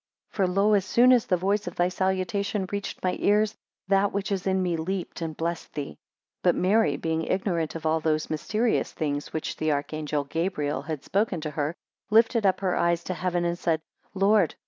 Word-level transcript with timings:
21 0.33 0.35
For 0.55 0.59
lo! 0.61 0.73
as 0.73 0.83
soon 0.83 1.11
as 1.13 1.27
the 1.27 1.37
voice 1.37 1.67
of 1.67 1.75
thy 1.75 1.87
salutation 1.87 2.65
reached 2.71 3.03
my 3.03 3.17
ears, 3.19 3.55
that 3.87 4.11
which 4.11 4.31
is 4.31 4.47
in 4.47 4.63
me 4.63 4.75
leaped 4.75 5.21
and 5.21 5.37
blessed 5.37 5.71
thee. 5.75 5.89
22 6.41 6.41
But 6.41 6.55
Mary, 6.55 6.97
being 6.97 7.21
ignorant 7.25 7.75
of 7.75 7.85
all 7.85 7.99
those 7.99 8.27
mysterious 8.31 8.91
things 8.93 9.31
which 9.31 9.57
the 9.57 9.71
archangel 9.71 10.23
Gabriel 10.23 10.81
had 10.81 11.03
spoken 11.03 11.39
to 11.41 11.51
her, 11.51 11.75
lifted 12.09 12.47
up 12.47 12.61
her 12.61 12.75
eyes 12.75 13.03
to 13.03 13.13
heaven, 13.13 13.45
and 13.45 13.59
said, 13.59 13.79
Lord! 14.15 14.55